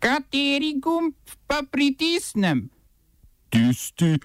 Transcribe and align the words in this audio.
Kateri 0.00 0.80
gumb 0.80 1.12
pa 1.46 1.60
pritisnem? 1.70 2.70
Tisti, 3.52 4.16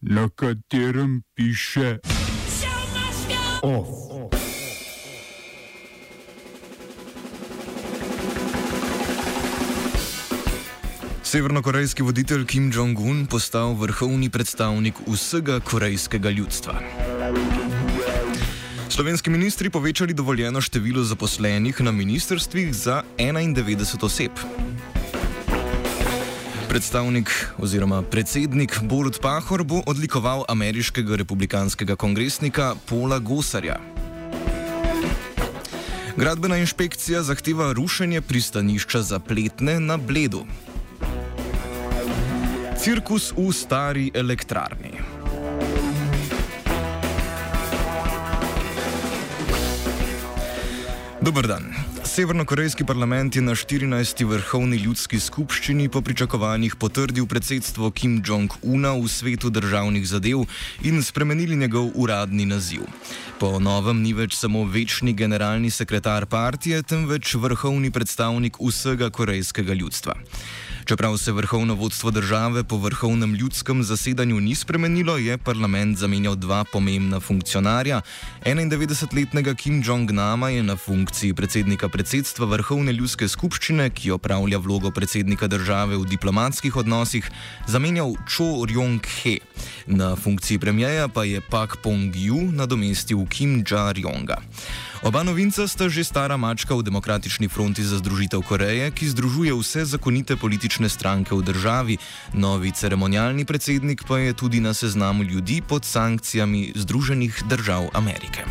na 0.00 0.28
katerem 0.30 1.22
piše 1.34 1.98
OF. 3.62 3.88
Severnokorejski 11.22 12.02
voditelj 12.02 12.46
Kim 12.46 12.70
Jong-un 12.70 13.26
postal 13.26 13.74
vrhovni 13.74 14.30
predstavnik 14.30 14.94
vsega 15.06 15.58
korejskega 15.60 16.30
ljudstva. 16.30 16.78
Slovenski 18.88 19.30
ministri 19.30 19.70
povečali 19.70 20.14
dovoljeno 20.14 20.60
število 20.60 21.02
zaposlenih 21.02 21.80
na 21.80 21.90
ministrstvih 21.90 22.74
za 22.74 23.02
91 23.18 24.04
oseb. 24.04 24.30
Predstavnik 26.74 27.30
oziroma 27.58 28.02
predsednik 28.02 28.80
Borut 28.82 29.20
Pahor 29.22 29.62
bo 29.62 29.82
odlikoval 29.86 30.42
ameriškega 30.48 31.16
republikanskega 31.16 31.94
kongresnika 31.96 32.74
Paula 32.90 33.18
Gosarja. 33.18 33.76
Gradbena 36.16 36.58
inšpekcija 36.58 37.22
zahteva 37.22 37.70
rušenje 37.72 38.20
pristanišča 38.20 39.02
za 39.02 39.18
pletne 39.18 39.78
na 39.80 39.96
Bledu. 39.96 40.42
Cirkus 42.82 43.30
v 43.36 43.52
stari 43.52 44.10
elektrarni. 44.14 44.98
Dober 51.22 51.46
dan. 51.46 51.93
Severnokorejski 52.04 52.84
parlament 52.84 53.36
je 53.36 53.42
na 53.42 53.54
14. 53.56 54.24
vrhovni 54.28 54.76
ljudski 54.76 55.20
skupščini 55.20 55.88
po 55.88 56.02
pričakovanjih 56.04 56.76
potrdil 56.76 57.26
predsedstvo 57.26 57.88
Kim 57.90 58.18
Jong-una 58.26 58.92
v 58.92 59.08
svetu 59.08 59.50
državnih 59.50 60.04
zadev 60.08 60.44
in 60.84 61.02
spremenili 61.02 61.56
njegov 61.56 61.90
uradni 61.94 62.44
naziv. 62.46 62.84
Po 63.40 63.58
novem 63.58 64.02
ni 64.02 64.12
več 64.12 64.36
samo 64.36 64.66
večni 64.68 65.14
generalni 65.16 65.70
sekretar 65.70 66.26
partije, 66.26 66.82
temveč 66.82 67.34
vrhovni 67.34 67.90
predstavnik 67.90 68.60
vsega 68.60 69.10
korejskega 69.10 69.72
ljudstva. 69.72 70.14
Čeprav 70.84 71.16
se 71.16 71.32
vrhovno 71.32 71.74
vodstvo 71.74 72.10
države 72.10 72.64
po 72.64 72.76
vrhovnem 72.76 73.34
ljudskem 73.34 73.82
zasedanju 73.82 74.40
ni 74.40 74.54
spremenilo, 74.54 75.16
je 75.16 75.38
parlament 75.38 75.98
zamenjal 75.98 76.36
dva 76.36 76.64
pomembna 76.72 77.20
funkcionarja. 77.20 78.00
91-letnega 78.44 79.54
Kim 79.54 79.82
Jong-nama 79.82 80.48
je 80.48 80.62
na 80.62 80.76
funkciji 80.76 81.34
predsednika 81.34 81.88
predsedstva 81.88 82.46
vrhovne 82.46 82.92
ljudske 82.92 83.28
skupščine, 83.28 83.90
ki 83.90 84.10
opravlja 84.10 84.58
vlogo 84.58 84.90
predsednika 84.90 85.46
države 85.48 85.96
v 85.96 86.04
diplomatskih 86.04 86.76
odnosih, 86.76 87.30
zamenjal 87.66 88.12
Cho 88.28 88.68
Ryong-he. 88.68 89.38
Na 89.86 90.16
funkciji 90.16 90.58
premijeja 90.58 91.08
pa 91.08 91.24
je 91.24 91.40
Pak 91.40 91.80
Pong-ju 91.82 92.52
nadomestil 92.52 93.24
Kim 93.26 93.64
Ja-ryonga. 93.64 94.36
Oba 95.04 95.20
novinca 95.20 95.68
sta 95.68 95.84
že 95.92 96.00
stara 96.00 96.40
mačka 96.40 96.72
v 96.72 96.80
Demokratični 96.80 97.52
fronti 97.52 97.84
za 97.84 98.00
združitev 98.00 98.40
Koreje, 98.40 98.88
ki 98.88 99.12
združuje 99.12 99.52
vse 99.52 99.84
zakonite 99.84 100.32
politične 100.40 100.88
stranke 100.88 101.36
v 101.36 101.44
državi. 101.44 102.00
Novi 102.32 102.72
ceremonialni 102.72 103.44
predsednik 103.44 104.08
pa 104.08 104.24
je 104.24 104.32
tudi 104.32 104.64
na 104.64 104.72
seznamu 104.72 105.28
ljudi 105.28 105.60
pod 105.60 105.84
sankcijami 105.84 106.72
Združenih 106.72 107.44
držav 107.44 107.92
Amerike. 107.92 108.48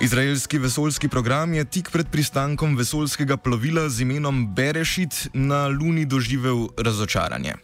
Izraelski 0.00 0.58
vesoljski 0.58 1.08
program 1.08 1.54
je 1.54 1.64
tik 1.64 1.90
pred 1.90 2.06
pristankom 2.08 2.76
vesoljskega 2.76 3.36
plovila 3.36 3.88
z 3.88 4.00
imenom 4.02 4.54
Berešit 4.54 5.28
na 5.32 5.66
Luni 5.66 6.04
doživel 6.04 6.68
razočaranje. 6.78 7.54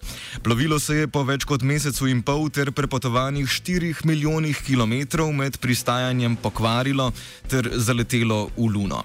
Plovilo 0.42 0.78
se 0.78 0.96
je 0.96 1.08
po 1.08 1.22
več 1.22 1.44
kot 1.44 1.62
mesecu 1.62 2.08
in 2.10 2.22
pol 2.22 2.50
ter 2.50 2.72
prepotovanih 2.72 3.46
4 3.46 4.02
milijonih 4.04 4.58
kilometrov 4.66 5.30
med 5.32 5.58
pristajanjem 5.62 6.36
pokvarilo 6.36 7.12
ter 7.48 7.70
zaletelo 7.74 8.48
v 8.56 8.66
Luno. 8.66 9.04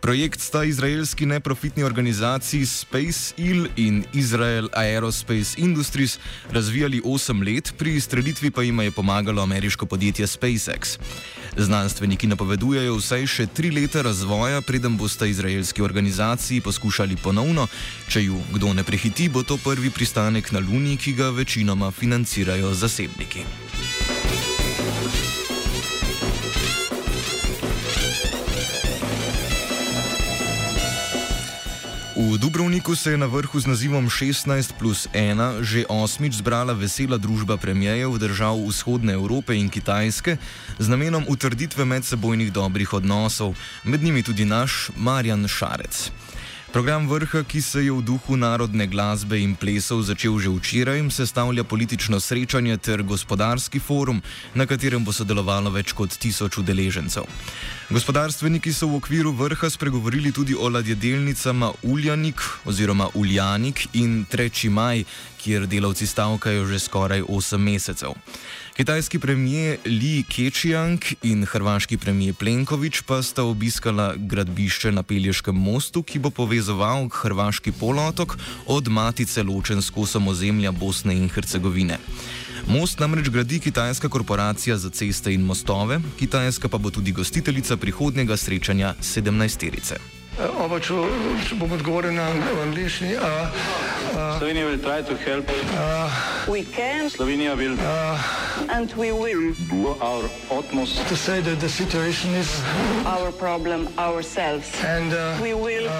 Projekt 0.00 0.40
sta 0.40 0.64
izraelski 0.64 1.26
neprofitni 1.26 1.84
organizaciji 1.84 2.66
Space 2.66 3.34
Ill 3.36 3.66
in 3.76 4.04
Israel 4.12 4.68
Aerospace 4.72 5.54
Industries 5.56 6.18
razvijali 6.50 7.00
8 7.04 7.54
let, 7.54 7.72
pri 7.78 7.94
izstrelitvi 7.94 8.50
pa 8.50 8.62
jim 8.62 8.80
je 8.80 8.90
pomagalo 8.90 9.42
ameriško 9.42 9.86
podjetje 9.86 10.26
SpaceX. 10.26 10.98
Znanstveniki 11.56 12.26
napovedujejo 12.26 12.96
vsaj 12.96 13.26
še 13.26 13.46
tri 13.46 13.70
leta 13.70 14.02
razvoja, 14.02 14.60
preden 14.60 14.96
bosta 14.96 15.26
izraelski 15.26 15.82
organizaciji 15.82 16.60
poskušali 16.60 17.16
ponovno. 17.16 17.66
Če 18.08 18.24
ju 18.24 18.42
kdo 18.52 18.72
ne 18.72 18.84
prehiti, 18.84 19.28
bo 19.28 19.42
to 19.42 19.56
prvi 19.56 19.90
pristanek 19.90 20.52
na 20.52 20.58
Luni, 20.58 20.96
ki 20.96 21.12
ga 21.12 21.30
večinoma 21.30 21.90
financirajo 21.90 22.74
zasebniki. 22.74 23.44
V 32.18 32.34
Dubrovniku 32.38 32.96
se 32.98 33.10
je 33.10 33.18
na 33.18 33.30
vrhu 33.30 33.60
z 33.60 33.66
nazivom 33.66 34.10
16 34.10 34.74
plus 34.74 35.06
1 35.14 35.62
že 35.62 35.86
osmič 35.86 36.42
zbrala 36.42 36.74
vesela 36.74 37.14
družba 37.14 37.54
premijejev 37.54 38.18
držav 38.18 38.58
vzhodne 38.58 39.14
Evrope 39.14 39.54
in 39.54 39.70
Kitajske 39.70 40.34
z 40.82 40.86
namenom 40.90 41.30
utrditve 41.30 41.86
medsebojnih 41.86 42.50
dobrih 42.50 42.90
odnosov, 42.90 43.54
med 43.86 44.02
njimi 44.02 44.26
tudi 44.26 44.42
naš 44.42 44.90
Marjan 44.98 45.46
Šarec. 45.46 46.10
Program 46.72 47.08
vrha, 47.08 47.40
ki 47.48 47.62
se 47.62 47.80
je 47.84 47.92
v 47.92 48.02
duhu 48.04 48.36
narodne 48.36 48.84
glasbe 48.86 49.38
in 49.40 49.54
plesov 49.56 50.02
začel 50.04 50.36
že 50.36 50.52
včeraj, 50.52 51.00
sestavlja 51.08 51.64
politično 51.64 52.20
srečanje 52.20 52.76
ter 52.76 53.02
gospodarski 53.02 53.80
forum, 53.80 54.20
na 54.54 54.66
katerem 54.68 55.00
bo 55.04 55.12
sodelovalo 55.12 55.72
več 55.72 55.96
kot 55.96 56.12
tisoč 56.20 56.60
udeležencev. 56.60 57.24
Gospodarstveniki 57.88 58.68
so 58.68 58.84
v 58.92 59.00
okviru 59.00 59.32
vrha 59.32 59.70
spregovorili 59.70 60.28
tudi 60.28 60.52
o 60.52 60.68
ladjedelnicama 60.68 61.72
Uljanik 61.88 62.44
oziroma 62.68 63.08
Uljanik 63.16 63.88
in 63.96 64.26
Treči 64.28 64.68
maj, 64.68 65.08
kjer 65.48 65.64
delavci 65.66 66.06
stavkajo 66.06 66.66
že 66.68 66.78
skoraj 66.78 67.22
8 67.24 67.56
mesecev. 67.56 68.12
Kitajski 68.76 69.18
premijer 69.18 69.78
Li 69.84 70.22
Keqiang 70.28 71.00
in 71.22 71.46
hrvaški 71.48 71.96
premijer 71.96 72.34
Plenković 72.34 73.00
pa 73.06 73.22
sta 73.22 73.42
obiskala 73.42 74.12
gradbišče 74.16 74.92
na 74.92 75.02
Pelješkem 75.02 75.56
mostu, 75.56 76.02
ki 76.02 76.18
bo 76.18 76.30
povezoval 76.30 77.08
hrvaški 77.08 77.72
polotok 77.72 78.36
od 78.66 78.88
matice 78.88 79.42
ločen 79.42 79.82
s 79.82 79.90
kosom 79.90 80.28
ozemlja 80.28 80.72
Bosne 80.72 81.16
in 81.16 81.28
Hercegovine. 81.32 81.98
Most 82.68 83.00
namreč 83.00 83.32
gradi 83.32 83.58
kitajska 83.58 84.08
korporacija 84.08 84.76
za 84.76 84.90
ceste 84.90 85.32
in 85.34 85.48
mostove, 85.48 86.00
Kitajska 86.18 86.68
pa 86.68 86.78
bo 86.78 86.90
tudi 86.90 87.12
gostiteljica 87.12 87.76
prihodnjega 87.76 88.36
srečanja 88.36 88.94
17-terice. 89.00 90.17
Oba, 90.38 90.78
če, 90.78 90.94
če 91.48 91.56
bom 91.58 91.72
odgovoril 91.74 92.12
na 92.14 92.28
angliški. 92.62 93.16
Slovenija 94.38 94.66
will 94.68 94.78
try 94.78 95.02
to 95.02 95.16
help. 95.26 95.50
We 96.48 96.62
can 96.62 97.10
Slovenija 97.10 97.56
will 97.58 97.74
and 98.70 98.92
we 98.94 99.10
will. 99.12 99.52
do 99.68 99.94
our 100.00 100.24
utmost 100.50 101.02
To 101.08 101.16
say 101.16 101.40
that 101.40 101.58
the 101.60 101.68
situation 101.68 102.34
is 102.34 102.48
Our 103.04 103.32
problem 103.32 103.88
ourselves. 103.98 104.70
and 104.84 105.12
uh, 105.12 105.38
We 105.42 105.54
will. 105.54 105.90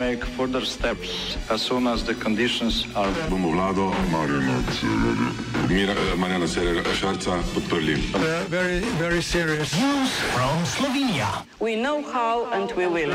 make 0.00 0.24
further 0.36 0.64
steps 0.64 1.36
as 1.50 1.62
soon 1.62 1.86
as 1.86 2.02
the 2.04 2.14
conditions 2.14 2.86
are 2.96 3.10
bomo 3.30 3.50
vlado 3.54 3.90
Marjana 4.10 4.58
Cererja- 4.78 5.63
Mira- 5.68 6.16
Marjana 6.16 6.46
Cererja 6.46 6.82
Šarca 6.94 7.38
podprli. 7.54 7.94
uh, 7.94 8.20
very, 8.50 8.80
very 8.98 9.22
serious. 9.22 9.72
We 11.60 11.76
know 11.76 12.02
how 12.12 12.46
and 12.52 12.72
we 12.76 12.86
will. 12.86 13.14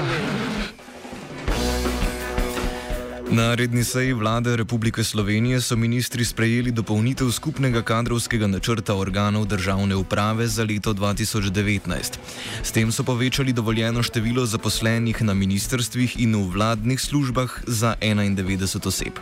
Na 3.32 3.54
redni 3.56 3.84
seji 3.84 4.14
vlade 4.14 4.56
Republike 4.58 5.04
Slovenije 5.04 5.62
so 5.62 5.76
ministri 5.76 6.26
sprejeli 6.26 6.72
dopolnitev 6.72 7.32
skupnega 7.32 7.82
kadrovskega 7.82 8.48
načrta 8.48 8.96
organov 8.96 9.46
državne 9.46 9.96
uprave 9.96 10.48
za 10.48 10.64
leto 10.64 10.94
2019. 10.94 12.18
S 12.64 12.72
tem 12.72 12.92
so 12.92 13.04
povečali 13.04 13.54
dovoljeno 13.54 14.04
število 14.04 14.46
zaposlenih 14.46 15.22
na 15.22 15.34
ministrstvih 15.34 16.18
in 16.20 16.36
v 16.36 16.50
vladnih 16.50 17.02
službah 17.02 17.62
za 17.68 17.96
91 18.02 18.88
oseb. 18.88 19.14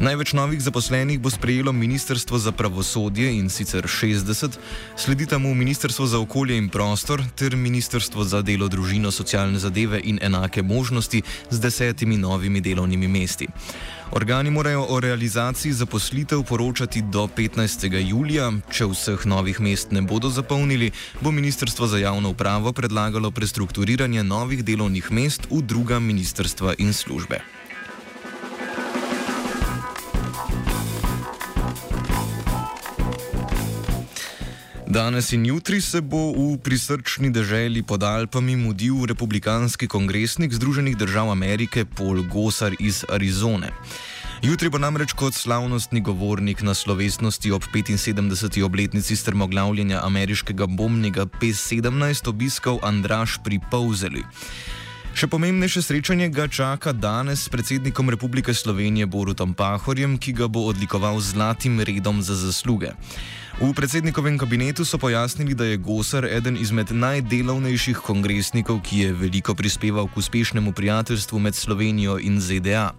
Največ 0.00 0.32
novih 0.32 0.62
zaposlenih 0.64 1.20
bo 1.20 1.28
sprejelo 1.28 1.72
Ministrstvo 1.76 2.38
za 2.40 2.52
pravosodje 2.56 3.36
in 3.36 3.50
sicer 3.52 3.84
60, 3.84 4.56
sledita 4.96 5.38
mu 5.38 5.52
Ministrstvo 5.54 6.06
za 6.06 6.18
okolje 6.18 6.56
in 6.56 6.68
prostor 6.72 7.20
ter 7.36 7.56
Ministrstvo 7.56 8.24
za 8.24 8.40
delo, 8.42 8.68
družino, 8.68 9.10
socialne 9.10 9.58
zadeve 9.58 10.00
in 10.04 10.18
enake 10.22 10.62
možnosti 10.62 11.22
z 11.50 11.60
desetimi 11.60 12.16
novimi 12.16 12.60
delovnimi 12.60 13.08
mesti. 13.08 13.48
Organi 14.16 14.50
morajo 14.50 14.86
o 14.88 15.00
realizaciji 15.00 15.72
zaposlitev 15.72 16.42
poročati 16.48 17.02
do 17.02 17.28
15. 17.36 18.08
julija. 18.08 18.52
Če 18.72 18.88
vseh 18.88 19.26
novih 19.26 19.60
mest 19.60 19.92
ne 19.92 20.00
bodo 20.00 20.32
zapolnili, 20.32 20.92
bo 21.20 21.30
Ministrstvo 21.30 21.86
za 21.86 21.98
javno 21.98 22.30
upravo 22.30 22.72
predlagalo 22.72 23.30
prestrukturiranje 23.30 24.24
novih 24.24 24.64
delovnih 24.64 25.12
mest 25.12 25.46
v 25.50 25.60
druga 25.62 26.00
ministrstva 26.00 26.74
in 26.78 26.92
službe. 26.92 27.59
Danes 34.90 35.32
in 35.32 35.46
jutri 35.46 35.78
se 35.80 36.00
bo 36.02 36.34
v 36.34 36.58
prisrčni 36.58 37.30
deželi 37.30 37.78
pod 37.78 38.02
Alpami 38.02 38.58
mudil 38.58 39.06
republikanski 39.06 39.86
kongresnik 39.86 40.50
Združenih 40.50 40.98
držav 40.98 41.30
Amerike 41.30 41.86
Paul 41.86 42.26
Gosar 42.26 42.74
iz 42.74 43.06
Arizone. 43.06 43.70
Jutri 44.42 44.66
bo 44.66 44.82
namreč 44.82 45.14
kot 45.14 45.38
slavnostni 45.38 46.02
govornik 46.02 46.66
na 46.66 46.74
slovesnosti 46.74 47.54
ob 47.54 47.62
75. 47.70 48.18
obletnici 48.66 49.14
strmoglavljenja 49.16 50.02
ameriškega 50.02 50.66
bombnega 50.66 51.30
P-17 51.38 52.26
obiskal 52.26 52.82
Andraš 52.82 53.38
pri 53.46 53.62
Povzeli. 53.70 54.26
Še 55.10 55.26
pomembnejše 55.26 55.82
srečanje 55.82 56.30
ga 56.30 56.46
čaka 56.46 56.94
danes 56.94 57.42
s 57.42 57.50
predsednikom 57.50 58.14
Republike 58.14 58.54
Slovenije 58.54 59.10
Borutom 59.10 59.54
Pahorjem, 59.58 60.14
ki 60.14 60.32
ga 60.38 60.46
bo 60.46 60.70
odlikoval 60.70 61.18
z 61.18 61.34
zlatim 61.34 61.82
redom 61.82 62.22
za 62.22 62.38
zasluge. 62.38 62.94
V 63.58 63.74
predsednikovem 63.74 64.38
kabinetu 64.38 64.86
so 64.86 65.02
pojasnili, 65.02 65.58
da 65.58 65.66
je 65.66 65.82
Gosar 65.82 66.24
eden 66.24 66.54
izmed 66.56 66.94
najdelovnejših 66.94 67.98
kongresnikov, 68.00 68.80
ki 68.86 69.04
je 69.04 69.10
veliko 69.12 69.52
prispeval 69.58 70.06
k 70.06 70.16
uspešnemu 70.22 70.72
prijateljstvu 70.72 71.38
med 71.42 71.58
Slovenijo 71.58 72.16
in 72.22 72.38
ZDA. 72.40 72.94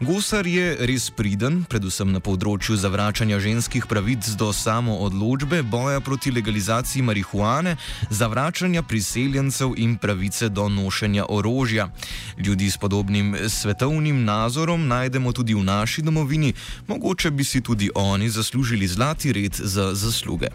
Gosar 0.00 0.46
je 0.46 0.76
res 0.84 1.06
priden, 1.08 1.62
predvsem 1.64 2.10
na 2.12 2.20
področju 2.20 2.74
zavračanja 2.76 3.38
ženskih 3.40 3.86
pravic 3.88 4.28
do 4.36 4.50
samo 4.52 4.98
odločbe, 5.06 5.62
boja 5.64 6.02
proti 6.04 6.28
legalizaciji 6.36 7.00
marihuane, 7.00 7.78
zavračanja 8.12 8.82
priseljencev 8.84 9.72
in 9.80 9.96
pravice 9.96 10.50
do 10.52 10.68
nošenja 10.68 11.24
orožja. 11.32 11.88
Ljudi 12.36 12.68
s 12.68 12.76
podobnim 12.76 13.32
svetovnim 13.48 14.20
nazorom 14.28 14.84
najdemo 14.84 15.32
tudi 15.32 15.56
v 15.56 15.64
naši 15.64 16.04
domovini, 16.04 16.52
mogoče 16.92 17.32
bi 17.32 17.44
si 17.44 17.64
tudi 17.64 17.88
oni 17.94 18.28
zaslužili 18.28 18.84
zlati 18.86 19.32
red 19.32 19.56
za 19.56 19.94
zasluge. 19.96 20.52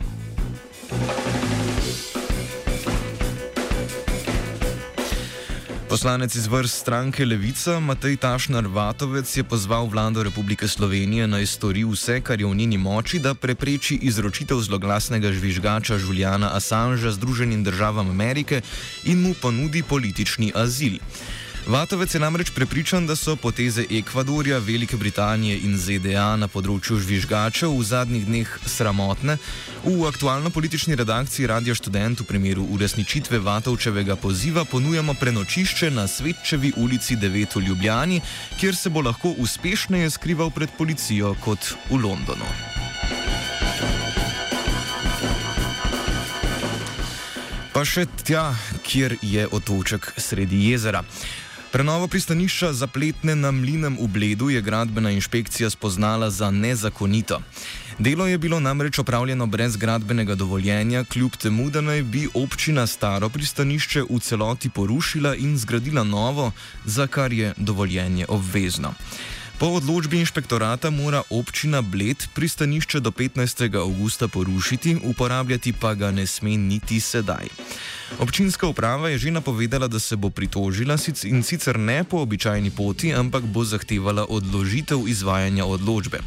Poslanec 6.02 6.36
iz 6.36 6.48
vrst 6.48 6.82
stranke 6.82 7.26
Levica 7.26 7.78
Matej 7.80 8.18
Tašnar 8.18 8.66
Vatovec 8.66 9.30
je 9.38 9.44
pozval 9.46 9.86
vlado 9.86 10.24
Republike 10.26 10.66
Slovenije 10.66 11.28
naj 11.30 11.46
stori 11.46 11.86
vse, 11.86 12.26
kar 12.26 12.42
je 12.42 12.48
v 12.50 12.56
njeni 12.58 12.78
moči, 12.82 13.20
da 13.22 13.38
prepreči 13.38 14.00
izročitev 14.02 14.58
zloglasnega 14.66 15.30
žvižgača 15.30 16.02
Juliana 16.02 16.58
Assangea 16.58 17.12
Združenim 17.14 17.62
državam 17.64 18.10
Amerike 18.10 18.62
in 19.06 19.22
mu 19.22 19.36
ponudi 19.42 19.84
politični 19.84 20.50
azil. 20.56 20.98
Vatovec 21.68 22.14
je 22.14 22.20
namreč 22.20 22.50
prepričan, 22.50 23.06
da 23.08 23.16
so 23.16 23.36
poteze 23.36 23.86
Ekvadorja, 23.90 24.58
Velike 24.58 24.98
Britanije 24.98 25.60
in 25.62 25.78
ZDA 25.78 26.36
na 26.36 26.48
področju 26.50 26.98
žvižgačev 26.98 27.76
v 27.78 27.86
zadnjih 27.86 28.26
dneh 28.26 28.54
sramotne. 28.66 29.38
V 29.86 30.08
aktualno 30.10 30.50
politični 30.50 30.98
redakciji 30.98 31.46
Radio 31.48 31.76
Student 31.78 32.20
v 32.20 32.26
primeru 32.26 32.66
uresničitve 32.66 33.40
Vatovčevega 33.46 34.16
poziva 34.16 34.66
ponujamo 34.66 35.14
prenočišče 35.14 35.92
na 35.94 36.08
Svetčevi 36.10 36.74
ulici 36.82 37.16
9 37.16 37.56
v 37.56 37.66
Ljubljani, 37.68 38.22
kjer 38.58 38.76
se 38.76 38.90
bo 38.90 39.06
lahko 39.06 39.36
uspešneje 39.38 40.10
skrival 40.10 40.50
pred 40.50 40.70
policijo 40.78 41.36
kot 41.46 41.76
v 41.92 42.02
Londonu. 42.02 42.50
Pa 47.72 47.86
še 47.88 48.04
tja, 48.26 48.50
kjer 48.84 49.16
je 49.22 49.46
otoček 49.48 50.12
sredi 50.18 50.66
jezera. 50.72 51.06
Prenovo 51.72 52.08
pristanišča 52.08 52.74
zapletne 52.74 53.32
na 53.36 53.52
mlinem 53.52 53.96
v 53.96 54.08
Bledu 54.08 54.50
je 54.52 54.62
gradbena 54.62 55.12
inšpekcija 55.12 55.70
spoznala 55.70 56.28
za 56.30 56.52
nezakonito. 56.52 57.40
Delo 58.00 58.28
je 58.28 58.38
bilo 58.38 58.60
namreč 58.60 59.00
opravljeno 59.00 59.48
brez 59.48 59.78
gradbenega 59.78 60.36
dovoljenja, 60.36 61.04
kljub 61.04 61.32
temu, 61.40 61.70
da 61.70 61.82
naj 61.82 62.04
bi 62.04 62.28
občina 62.34 62.88
staro 62.88 63.30
pristanišče 63.30 64.04
v 64.10 64.20
celoti 64.20 64.70
porušila 64.70 65.36
in 65.36 65.58
zgradila 65.58 66.04
novo, 66.04 66.52
za 66.86 67.08
kar 67.08 67.34
je 67.34 67.54
dovoljenje 67.58 68.26
obvezno. 68.28 68.94
Po 69.62 69.68
odločbi 69.78 70.20
inšpektorata 70.20 70.90
mora 70.90 71.22
občina 71.30 71.82
Bled 71.82 72.28
pristanišče 72.34 73.00
do 73.00 73.12
15. 73.12 73.80
augusta 73.80 74.28
porušiti, 74.28 74.98
uporabljati 75.04 75.74
pa 75.74 75.94
ga 75.94 76.12
ne 76.12 76.28
sme 76.28 76.58
niti 76.58 77.00
sedaj. 77.00 77.48
Občinska 78.20 78.68
uprava 78.68 79.10
je 79.10 79.18
že 79.18 79.32
napovedala, 79.32 79.88
da 79.88 80.00
se 80.00 80.16
bo 80.16 80.30
pritožila 80.30 80.98
in 81.24 81.44
sicer 81.44 81.80
ne 81.80 82.04
po 82.04 82.18
običajni 82.18 82.72
poti, 82.72 83.14
ampak 83.14 83.44
bo 83.44 83.64
zahtevala 83.64 84.26
odložitev 84.30 85.08
izvajanja 85.08 85.66
odločbe. 85.66 86.20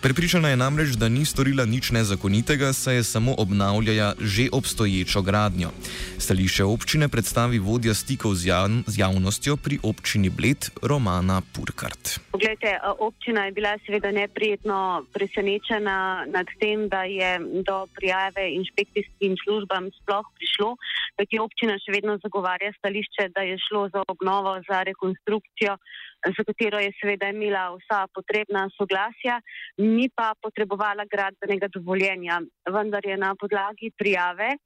Prepričana 0.00 0.48
je 0.48 0.56
namreč, 0.56 0.96
da 0.96 1.08
ni 1.08 1.24
storila 1.24 1.64
nič 1.64 1.90
nezakonitega, 1.90 2.72
saj 2.72 2.96
je 2.96 3.04
samo 3.04 3.34
obnavljala 3.38 4.14
že 4.20 4.48
obstoječo 4.52 5.22
gradnjo. 5.22 5.70
Stališče 6.18 6.64
občine 6.64 7.08
predstavi 7.08 7.58
vodja 7.58 7.94
stikov 7.94 8.34
z, 8.34 8.46
javn 8.46 8.84
z 8.86 8.98
javnostjo 8.98 9.56
pri 9.56 9.78
občini 9.82 10.30
Bled 10.30 10.70
Romana 10.82 11.42
Purkart. 11.52 12.20
Poglejte, 12.30 12.80
občina 12.98 13.44
je 13.44 13.52
bila 13.52 13.78
seveda 13.86 14.10
neprijetno 14.10 15.04
presenečena 15.12 16.24
nad 16.32 16.46
tem, 16.60 16.88
da 16.88 17.02
je 17.02 17.40
do 17.64 17.86
prijave 17.94 18.52
inšpekcijskim 18.52 19.36
službam 19.44 19.90
sploh 20.00 20.26
prišlo 20.36 20.76
kajti 21.26 21.42
občina 21.42 21.74
še 21.82 21.92
vedno 21.92 22.16
zagovarja 22.22 22.70
stališče, 22.78 23.30
da 23.34 23.42
je 23.42 23.58
šlo 23.58 23.88
za 23.90 24.02
obnovo, 24.08 24.56
za 24.68 24.82
rekonstrukcijo, 24.86 25.76
za 26.22 26.44
katero 26.46 26.78
je 26.78 26.92
seveda 27.00 27.30
imela 27.30 27.74
vsa 27.74 28.06
potrebna 28.14 28.68
soglasja, 28.78 29.40
ni 29.78 30.08
pa 30.14 30.34
potrebovala 30.40 31.04
gradbenega 31.10 31.68
dovoljenja, 31.68 32.40
vendar 32.70 33.02
je 33.04 33.16
na 33.16 33.34
podlagi 33.34 33.90
prijave 33.98 34.56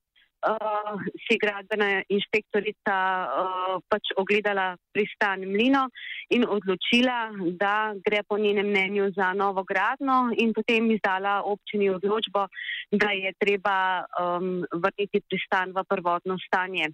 uh, 0.43 0.97
si 1.27 1.39
gradbena 1.39 2.03
inšpektorica 2.09 2.97
uh, 2.97 3.77
pač 3.89 4.13
ogledala 4.17 4.77
pristan 4.93 5.45
Mlino 5.45 5.89
in 6.31 6.47
odločila, 6.47 7.31
da 7.61 7.93
gre 8.05 8.23
po 8.29 8.39
njenem 8.39 8.67
mnenju 8.67 9.11
za 9.17 9.33
novo 9.33 9.65
gradno 9.65 10.31
in 10.37 10.53
potem 10.53 10.91
izdala 10.91 11.43
občini 11.45 11.91
odločbo, 11.91 12.47
da 12.91 13.11
je 13.13 13.33
treba 13.39 14.05
um, 14.05 14.65
vrniti 14.73 15.23
pristan 15.29 15.73
v 15.77 15.85
prvotno 15.89 16.39
stanje. 16.47 16.91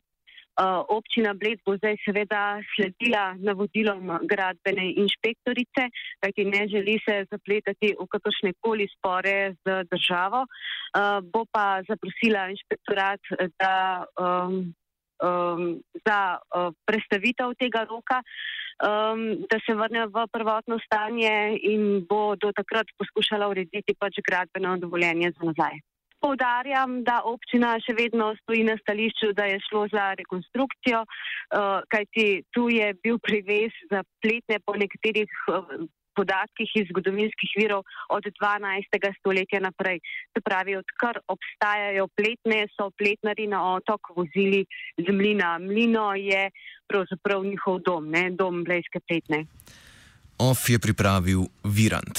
Uh, 0.57 0.81
občina 0.89 1.35
Bled 1.37 1.61
bo 1.69 1.77
zdaj 1.77 1.99
seveda 2.01 2.57
sledila 2.73 3.37
navodilom 3.37 4.09
gradbene 4.25 4.87
inšpektorice, 5.03 5.91
kajti 6.25 6.45
ne 6.49 6.63
želi 6.73 6.97
se 7.05 7.27
zapletati 7.29 7.93
v 7.93 8.07
kakršne 8.09 8.55
koli 8.65 8.87
spore 8.89 9.53
z 9.61 9.85
državo. 9.93 10.47
Uh, 10.49 11.21
bo 11.21 11.45
pa 11.53 11.85
zaprosila 11.85 12.49
inšpektorat 12.55 13.21
da, 13.61 14.07
um, 14.17 14.73
um, 15.21 15.83
za 16.07 16.39
uh, 16.41 16.73
prestavitev 16.89 17.53
tega 17.61 17.85
roka, 17.85 18.23
um, 18.81 19.45
da 19.51 19.61
se 19.61 19.75
vrne 19.75 20.07
v 20.07 20.25
prvotno 20.33 20.79
stanje 20.87 21.59
in 21.63 22.07
bo 22.09 22.37
do 22.37 22.53
takrat 22.57 22.89
poskušala 22.97 23.49
urediti 23.49 23.93
pač 23.99 24.25
gradbeno 24.25 24.77
dovoljenje 24.81 25.33
za 25.37 25.53
nazaj. 25.53 25.96
Poudarjam, 26.21 27.03
da 27.05 27.21
občina 27.25 27.77
še 27.85 27.95
vedno 27.99 28.33
stoji 28.43 28.65
na 28.65 28.77
stališču, 28.81 29.33
da 29.37 29.47
je 29.51 29.61
šlo 29.69 29.87
za 29.93 30.15
rekonstrukcijo, 30.19 31.05
uh, 31.05 31.85
kajti 31.93 32.43
tu 32.51 32.69
je 32.73 32.95
bil 33.03 33.21
privez 33.23 33.75
za 33.91 34.03
pletne 34.25 34.59
po 34.65 34.75
nekaterih 34.75 35.31
uh, 35.53 35.87
podatkih 36.17 36.71
iz 36.81 36.89
zgodovinskih 36.91 37.53
virov 37.61 37.85
od 38.09 38.25
12. 38.41 39.09
stoletja 39.21 39.61
naprej. 39.61 40.01
Se 40.33 40.41
pravi, 40.41 40.77
odkar 40.81 41.21
obstajajo 41.29 42.09
pletne, 42.17 42.65
so 42.77 42.89
pletnari 42.97 43.47
na 43.53 43.61
otok 43.75 44.15
vozili 44.17 44.65
z 44.97 45.13
mlina. 45.13 45.59
Mlino 45.61 46.15
je 46.17 46.49
pravzaprav 46.89 47.45
njihov 47.45 47.83
dom, 47.85 48.09
ne? 48.11 48.31
dom 48.31 48.65
Blejske 48.65 49.03
pletne. 49.05 49.45
OF 50.39 50.69
je 50.69 50.79
pripravil 50.79 51.47
Virant. 51.65 52.15